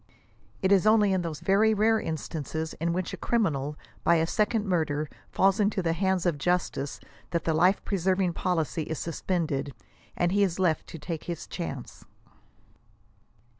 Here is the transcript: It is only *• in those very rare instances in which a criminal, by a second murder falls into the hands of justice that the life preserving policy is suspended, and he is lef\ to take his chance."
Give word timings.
It 0.63 0.71
is 0.71 0.87
only 0.87 1.11
*• 1.11 1.13
in 1.13 1.21
those 1.21 1.41
very 1.41 1.75
rare 1.75 1.99
instances 1.99 2.73
in 2.81 2.91
which 2.91 3.13
a 3.13 3.17
criminal, 3.17 3.77
by 4.03 4.15
a 4.15 4.25
second 4.25 4.65
murder 4.65 5.07
falls 5.29 5.59
into 5.59 5.83
the 5.83 5.93
hands 5.93 6.25
of 6.25 6.39
justice 6.39 6.99
that 7.29 7.43
the 7.43 7.53
life 7.53 7.85
preserving 7.85 8.33
policy 8.33 8.81
is 8.81 8.97
suspended, 8.97 9.75
and 10.17 10.31
he 10.31 10.41
is 10.41 10.57
lef\ 10.57 10.83
to 10.87 10.97
take 10.97 11.25
his 11.25 11.45
chance." 11.45 12.03